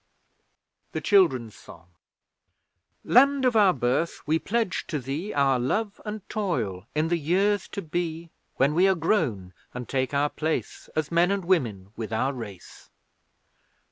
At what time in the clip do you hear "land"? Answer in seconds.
3.03-3.45